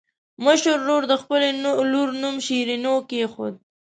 [0.45, 1.49] مشر ورور د خپلې
[1.91, 3.55] لور نوم شیرینو کېښود.